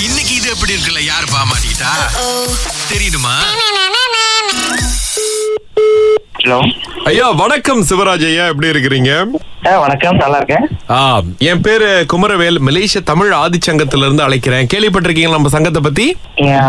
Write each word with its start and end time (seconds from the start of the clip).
இன்னைக்கு 0.00 0.34
இது 0.34 0.50
எப்படி 0.50 0.72
இருக்குல்ல? 0.72 1.04
யாரு 1.04 1.26
பாமாட்டா? 1.26 1.90
தெரியுமா 2.88 3.34
ஹலோ 6.42 6.58
ஐயா 7.04 7.30
வணக்கம் 7.30 7.82
சிவராஜ் 7.82 8.24
ஐயா 8.26 8.46
எப்படி 8.46 8.68
இருக்கிறீங்க? 8.68 9.10
வணக்கம் 9.80 10.16
நல்லா 10.16 10.36
இருக்கேன். 10.36 10.66
ஆ, 10.90 11.22
என் 11.38 11.60
பேரு 11.60 12.06
குமரவேல் 12.12 12.58
மலேசிய 12.58 13.00
தமிழ் 13.02 13.32
ஆதிச்சங்கத்துல 13.32 13.96
இருந்து 13.96 14.22
அழைக்கிறேன். 14.22 14.66
கேள்விப்பட்டிருக்கீங்களா 14.66 15.30
நம்ம 15.30 15.48
சங்கத்தை 15.48 15.82
பத்தி? 15.82 16.16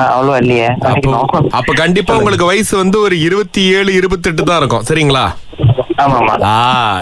அவ்வளோ 0.10 0.42
இல்லையே. 0.42 0.68
அப்போ 1.52 1.74
கண்டிப்பா 1.74 2.18
உங்களுக்கு 2.18 2.46
வயசு 2.46 2.78
வந்து 2.78 3.00
ஒரு 3.00 3.20
இருபத்தி 3.20 3.62
ஏழு 3.62 3.94
இருபத்தெட்டு 3.94 4.44
தான் 4.44 4.58
இருக்கும். 4.58 4.86
சரிங்களா? 4.86 5.26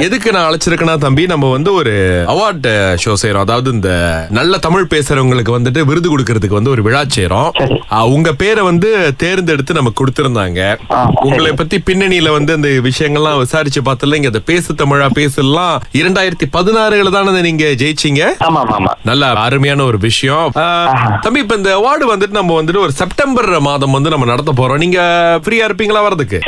எதுக்கு 0.05 0.31
நான் 0.31 0.47
அழைச்சிருக்கேன்னா 0.49 0.97
தம்பி 0.97 1.25
நம்ம 1.25 1.49
வந்து 1.51 1.73
ஒரு 1.73 1.93
அவார்டு 2.33 2.71
ஷோ 3.03 3.13
செய்யறோம் 3.21 3.45
அதாவது 3.45 3.71
இந்த 3.71 3.91
நல்ல 4.29 4.57
தமிழ் 4.57 4.87
பேசுறவங்களுக்கு 4.93 5.55
வந்துட்டு 5.57 5.81
விருது 5.89 6.09
கொடுக்கறதுக்கு 6.11 6.59
வந்து 6.59 6.69
ஒரு 6.69 6.81
விழா 6.81 7.01
செய்யறோம் 7.15 7.49
உங்க 8.15 8.33
பேரை 8.33 8.63
வந்து 8.63 8.89
தேர்ந்தெடுத்து 9.17 9.73
நமக்கு 9.73 9.99
கொடுத்திருந்தாங்க. 9.99 10.59
உங்களை 11.27 11.51
பத்தி 11.51 11.77
பின்னணியில 11.89 12.31
வந்து 12.31 12.53
இந்த 12.53 12.69
விஷயங்கள்லாம் 12.89 13.37
விசாரிச்சு 13.37 13.81
பார்த்தல 13.81 14.17
இங்க 14.19 14.31
இந்த 14.33 14.43
பேசு 14.51 14.73
தமிழா 14.73 15.07
பேசலாம் 15.19 15.75
இரண்டாயிரத்தி 16.01 16.47
பதினாறுல 16.57 17.11
தானே 17.11 17.41
நீங்க 17.41 17.65
ஜெயிச்சீங்க? 17.81 18.23
நல்ல 19.03 19.31
அருமையான 19.45 19.83
ஒரு 19.83 19.97
விஷயம். 19.97 20.47
தம்பி 21.21 21.39
இப்ப 21.39 21.55
இந்த 21.55 21.71
அவார்டு 21.79 22.05
வந்துட்டு 22.13 22.39
நம்ம 22.39 22.61
வந்துட்டு 22.61 22.85
ஒரு 22.87 22.91
செப்டம்பர் 22.91 23.49
மாதம் 23.69 23.95
வந்து 23.97 24.13
நம்ம 24.13 24.25
நடத்த 24.25 24.53
போறோம். 24.59 24.81
நீங்க 24.85 24.99
ஃப்ரீயா 25.43 25.67
இருப்பீங்களா 25.69 26.03
வரதுக்கு 26.07 26.39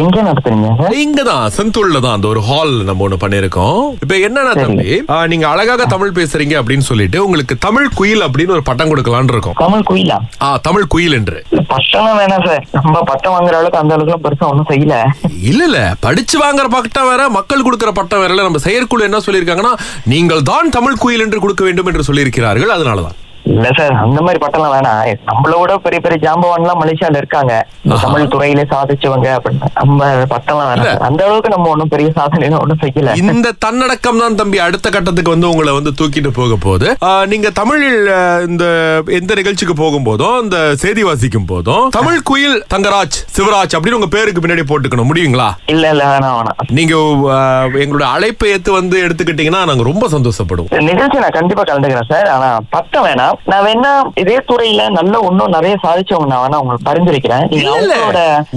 எங்க 0.00 0.16
நடத்துறீங்க? 0.28 0.68
இங்கதான் 1.04 1.44
தான் 1.92 2.12
அந்த 2.12 2.28
ஒரு 2.28 2.40
ஹால் 2.40 2.84
நம்ம 2.84 3.08
ஒண்ணு 3.08 3.18
பண்ணிருக்கோம் 3.20 3.96
இப்ப 4.00 4.14
என்னன்னா. 4.14 4.52
தம்பி 4.60 5.02
நீங்க 5.28 5.48
அழகாக 5.48 5.86
தமிழ் 5.86 6.10
பேசுறீங்க 6.10 6.54
அப்படின்னு 6.60 6.78
சொல்லிட்டு 6.78 7.24
உங்களுக்கு 7.24 7.58
தமிழ் 7.58 7.88
குயில் 7.94 8.22
அப்படின்னு 8.22 8.48
ஒரு 8.48 8.62
பட்டம் 8.62 8.96
கொடுக்கலாம்னு 8.96 9.28
இருக்கோம். 9.28 9.54
தமிழ் 9.56 9.84
கோயிலா? 9.90 10.18
ஆ 10.42 10.56
தமிழ் 10.56 10.86
குயில் 10.86 11.12
என்று. 11.12 11.44
பட்டம்லாம் 11.52 12.18
வேணாம் 12.20 12.46
சார். 12.46 12.66
நம்ம 12.72 13.00
பட்டம் 13.00 13.32
வாங்குற 13.32 13.54
அளவுக்கு 13.60 13.78
அந்த 13.78 13.94
அளவுக்கு 13.94 14.28
பெருசா 14.28 14.48
ஒண்ணும் 14.48 14.66
செய்யல. 14.68 15.04
இல்ல 15.42 15.64
இல்ல. 15.64 15.94
படிச்சு 16.00 16.38
வாங்குற 16.38 16.68
பட்டம் 16.68 17.08
வேற 17.08 17.28
மக்கள் 17.28 17.62
கொடுக்கிற 17.62 17.92
பட்டம் 17.92 18.20
வேற. 18.20 18.34
நம்ம 18.34 18.58
செயற்குழு 18.58 19.04
என்ன 19.04 19.18
சொல்லியிருக்காங்கன்னா 19.26 19.74
நீங்கள் 20.04 20.42
தான் 20.42 20.70
தமிழ் 20.70 20.96
குயில் 20.96 21.20
என்று 21.20 21.40
கொடுக்க 21.40 21.64
வேண்டும் 21.64 21.86
என்று 21.86 22.12
சொல்லியிருக்கிறார்கள். 22.12 22.74
அதனாலதான். 22.78 23.16
இல்ல 23.44 23.68
சார் 23.76 23.92
அந்த 23.92 24.20
மாதிரி 24.20 24.46
பட்டம்லாம் 24.46 24.74
வேணாம். 24.74 25.16
நம்மளோட 25.26 25.74
பெரிய 25.76 26.00
பெரிய 26.00 26.30
ஜாம்பவான்லாம் 26.30 26.80
மலேசியால 26.80 27.16
இருக்காங்க. 27.16 27.66
தமிழ் 28.00 28.22
துறையில 28.22 28.64
சாதிச்சவங்க 28.70 29.38
அப்படின்னு. 29.38 29.60
நம்ம 29.74 30.06
பட்டம்லாம் 30.14 30.70
வேணாம். 30.70 30.96
அந்த 30.98 31.24
அளவுக்கு 31.24 31.48
நம்ம 31.48 31.68
ஒண்ணும் 31.68 31.88
பெரிய 31.88 32.10
சாதனை 32.14 32.48
ஒண்ணும் 32.48 32.78
செய்யல. 32.80 33.16
இந்த 33.16 33.52
தன்னடக்கம் 33.58 34.18
தான் 34.18 34.34
தம்பி 34.34 34.58
அடுத்த 34.58 34.90
கட்டத்துக்கு 34.90 35.30
வந்து 35.30 35.50
உங்களை 35.50 35.72
வந்து 35.72 35.92
தூக்கிட்டு 35.98 36.28
போக 36.34 36.56
போகுது. 36.60 36.96
ஆ, 37.02 37.26
நீங்க 37.26 37.50
தமிழில் 37.50 38.08
ஆ, 38.08 38.38
இந்த 38.38 38.64
எந்த 39.06 39.34
நிகழ்ச்சிக்கு 39.34 39.74
போகும்போதும் 39.74 40.42
இந்த 40.42 40.74
செய்தி 40.76 41.02
வாசிக்கும் 41.02 41.44
போதும் 41.44 41.88
தமிழ் 41.88 42.22
குயில் 42.22 42.64
தங்கராஜ் 42.74 43.16
சிவராஜ் 43.38 43.76
அப்படின்னு 43.78 43.92
உங்க 43.92 44.06
பேருக்கு 44.06 44.40
பின்னாடி 44.40 44.62
போட்டுக்கணும். 44.68 45.06
முடியுங்களா? 45.14 45.50
இல்ல 45.66 45.90
இல்ல 45.90 46.04
வேணாம் 46.04 46.38
வேணாம். 46.38 46.70
நீங்க 46.70 46.94
ஆ, 47.30 47.62
எங்களுடைய 47.62 48.12
அழைப்பை 48.12 48.54
ஏத்து 48.54 48.70
வந்து 48.70 49.06
எடுத்துக்கிட்டீங்கன்னா 49.06 49.64
நாங்க 49.64 49.82
ரொம்ப 49.82 50.08
சந்தோஷப்படுவோம். 50.08 50.82
நிகழ்ச்சி 50.82 51.18
நான் 51.18 51.28
கண்டிப்பா 51.28 51.62
கலந்துக்கிறேன் 51.62 52.08
சார் 52.08 52.26
ஆனா 52.28 52.58
பட்டம் 52.70 53.04
வேணாம். 53.04 53.27
நான் 53.50 53.64
வேணா 53.66 53.92
இதே 54.22 54.36
துறையில 54.50 54.82
நல்ல 54.98 55.14
இன்னும் 55.30 55.54
நிறைய 55.56 55.74
சாதிச்சவங்க 55.84 56.28
நான் 56.32 56.42
வேணா 56.44 56.60
உங்களுக்கு 56.62 56.88
பரிந்துரைக்கிறேன். 56.90 57.44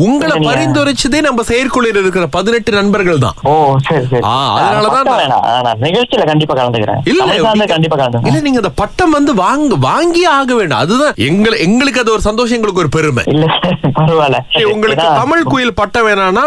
உங்களை 0.08 0.36
பரிந்துரைச்சதே 0.50 1.22
நம்ம 1.28 1.46
செயற்குழுவில் 1.52 2.02
இருக்கிற 2.04 2.26
பதினெட்டு 2.38 2.72
நண்பர்கள் 2.80 3.24
தான். 3.26 3.38
ஓ 3.52 3.54
சரி 3.88 4.06
சரி. 4.12 4.24
அதனாலதான் 4.58 5.82
நிகழ்ச்சியில 5.88 6.26
கண்டிப்பா 6.32 6.56
கலந்துக்கிறேன். 6.60 7.02
இல்ல 7.12 7.22
கண்டிப்பா 7.24 7.54
இல்ல 7.58 7.68
கலந்துக்கிறேன் 7.74 8.48
நீங்க 8.48 8.62
அந்த 8.64 8.74
பட்டம் 8.82 9.16
வந்து 9.18 9.34
வாங்க 9.44 9.80
வாங்கி 9.90 10.24
ஆக 10.38 10.52
வேண்டும். 10.60 10.82
அதுதான் 10.84 11.18
எங்களை 11.30 11.58
எங்களுக்கு 11.68 12.04
அது 12.04 12.16
ஒரு 12.16 12.26
சந்தோஷம் 12.30 12.58
எங்களுக்கு 12.60 12.84
ஒரு 12.86 12.94
பெருமை. 12.98 13.24
இல்ல 13.34 13.46
பரவாயில்ல. 14.00 14.40
உங்களுக்கு 14.74 15.08
தமிழ் 15.22 15.50
குயில் 15.52 15.78
பட்டம் 15.82 16.08
வேணாம்னா 16.08 16.46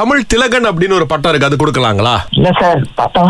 தமிழ் 0.00 0.28
திலகன் 0.32 0.68
அப்படின்னு 0.70 0.98
ஒரு 1.00 1.06
பட்டம் 1.12 1.32
இருக்கு 1.32 1.48
அது 1.50 1.60
கொடுக்கலாங்களா? 1.62 2.14
இல்ல 2.38 2.48
சார் 2.60 2.80
பட்டம் 3.00 3.26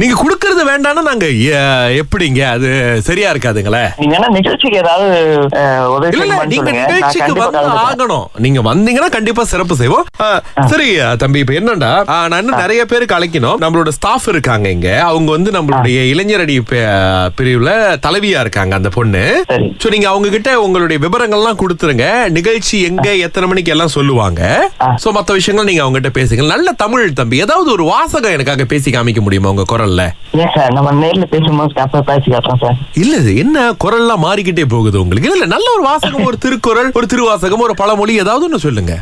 நீங்க 0.00 0.14
கொடுக்கறது 0.22 0.62
வேண்டாம்னா 0.70 1.02
நாங்க 1.10 1.26
எப்படிங்க? 2.02 2.40
அது 2.56 2.68
சரியா 3.08 3.28
இருக்காதுங்களே? 3.42 3.82
நீங்க 3.96 4.14
என்ன 4.14 4.28
நிகழ்ச்சிக்கு 4.28 4.78
ஏதாவது 4.78 5.08
உதவி 5.94 6.20
ஆகணும் 7.84 8.26
நீங்க 8.38 8.60
வந்தீங்கன்னா 8.62 9.10
கண்டிப்பா 9.10 9.44
சிறப்பு 9.44 9.74
செய்வோம். 9.76 10.06
சரி 10.66 10.88
தம்பி 11.18 11.38
இப்ப 11.38 11.52
என்னண்டா? 11.52 11.92
ஆ, 12.08 12.28
நான் 12.28 12.40
இன்னும் 12.42 12.60
நிறைய 12.60 12.82
பேருக்கு 12.84 13.16
அழைக்கணும். 13.18 13.58
நம்மளோட 13.64 13.88
ஸ்டாஃப் 13.88 14.28
இருக்காங்க 14.28 14.68
இங்க. 14.68 15.02
அவங்க 15.02 15.30
வந்து 15.30 15.50
நம்மளுடைய 15.50 15.98
இளைஞரடி 16.12 16.56
பிரிவுல 17.38 17.70
தலைவியா 18.06 18.40
இருக்காங்க 18.44 18.74
அந்த 18.74 18.88
பொண்ணு. 18.88 19.44
சோ 19.82 19.90
நீங்க 19.90 20.08
அவங்க 20.08 20.28
கிட்ட 20.28 20.60
உங்களுடைய 20.60 21.08
விவரங்கள்லாம் 21.08 21.60
கொடுத்துருங்க. 21.62 22.06
நிகழ்ச்சி 22.28 22.82
எங்க 22.82 23.08
எத்தனை 23.26 23.48
மணிக்கு 23.48 23.70
எல்லாம் 23.70 23.94
சொல்லுவாங்க. 23.96 24.42
சோ 25.04 25.08
மத்த 25.18 25.32
விஷயங்கள் 25.32 25.68
நீங்க 25.70 25.82
அவங்க 25.84 25.98
கிட்ட 25.98 26.12
பேசுங்க. 26.20 26.46
நல்ல 26.46 26.72
தமிழ் 26.72 27.12
தம்பி. 27.12 27.38
ஏதாவது 27.38 27.70
ஒரு 27.72 27.84
வாசகம் 27.84 28.32
எனக்காக 28.32 28.64
பேசி 28.64 28.90
காமிக்க 28.90 29.20
முடியுமா 29.20 29.52
உங்க 29.54 29.64
குரல்ல? 29.72 30.02
இல்ல 33.02 33.16
இது 33.32 33.40
என்ன 33.44 33.58
குரல்லாம் 33.84 34.24
மாறிக்கிட்டே 34.24 34.64
போகுது 34.72 34.96
உங்களுக்கு? 35.02 35.28
இல்ல 35.36 35.46
நல்ல 35.52 35.66
ஒரு 35.76 35.84
வாசகம் 35.90 36.26
ஒரு 36.30 36.38
திருக்குறள் 36.44 36.90
ஒரு 36.98 37.06
திருவாசகம் 37.12 37.64
ஒரு 37.66 37.74
பழமொழி 37.82 38.14
ஏதாவது 38.22 38.46
ஒண்ணு 38.48 38.64
சொல்லுங்க. 38.64 38.94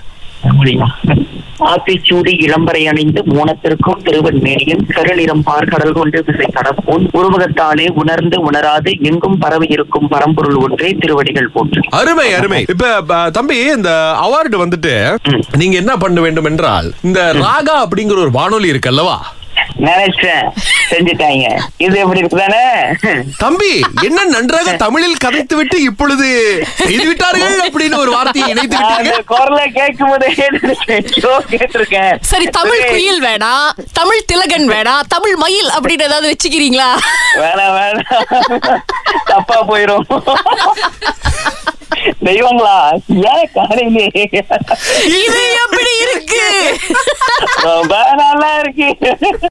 ஆத்திச்சூடி 1.71 2.33
இளம்பரை 2.45 2.83
அணிந்து 2.91 3.21
மூனத்திற்கும் 3.31 3.99
திருவன்மேனியன் 4.05 4.85
கருநிறம் 4.97 5.43
பார்க்கடல் 5.49 5.97
கொண்டு 5.99 6.19
விசை 6.29 6.47
கடப்போன். 6.55 7.05
உருவகத்தாலே 7.19 7.87
உணர்ந்து 8.03 8.37
உணராது 8.49 8.93
எங்கும் 9.11 9.37
பரவி 9.43 9.69
இருக்கும் 9.77 10.09
பரம்பொருள் 10.09 10.57
ஒன்றே 10.65 10.91
திருவடிகள் 11.03 11.53
போற்று 11.57 11.83
அருமை 12.01 12.29
அருமை. 12.39 12.63
இப்ப 12.75 12.95
தம்பி 13.39 13.59
இந்த 13.77 13.93
அவார்டு 14.27 14.63
வந்துட்டு. 14.65 14.95
நீங்க 15.63 15.77
என்ன 15.83 15.97
பண்ண 16.05 16.21
வேண்டும் 16.27 16.51
என்றால் 16.53 16.89
இந்த 17.09 17.21
ராகா 17.45 17.77
அப்படிங்கிற 17.85 18.25
ஒரு 18.27 18.35
வானொலி 18.39 18.73
இருக்கு 18.75 18.93
அல்லவா? 18.95 19.19
நினைச்சேன். 19.87 20.47
செஞ்சுட்டாங்க. 20.91 21.47
இது 21.85 21.95
எப்படி 22.03 22.21
இருக்குதானே? 22.21 22.65
தம்பி 23.43 23.71
என்ன 24.07 24.25
நன்றாக 24.35 24.73
தமிழில் 24.83 25.21
கதைத்து 25.25 25.55
விட்டு 25.57 25.77
இப்பொழுது 25.83 26.27
செய்து 26.81 27.07
விட்டார்கள் 27.09 27.57
அப்படின்னு 27.67 28.01
ஒரு 28.05 28.11
வார்த்தையை 28.17 28.49
இணைத்து 28.55 28.77
விட்டீர்கள் 28.79 29.25
குரலை 29.33 29.67
கேட்கும் 29.79 30.11
போதே 30.13 30.29
சரி 32.33 32.47
தமிழ் 32.59 32.85
குயில் 32.93 33.23
வேணாம் 33.27 33.71
தமிழ் 34.01 34.27
திலகன் 34.33 34.69
வேணாம் 34.75 35.09
தமிழ் 35.09 35.37
மயில் 35.37 35.71
அப்படின்னு 35.77 36.09
ஏதாவது 36.11 36.31
வச்சுக்கிறீங்களா? 36.33 36.91
வேணாம் 37.43 37.75
வேணாம் 37.79 38.83
தப்பா 39.25 39.59
போயிரும். 39.71 40.07
தெய்வங்களா? 42.27 42.77
ஏன் 43.33 43.49
காலையிலே? 43.55 44.05
இது 48.91 49.09
எப்படி 49.13 49.49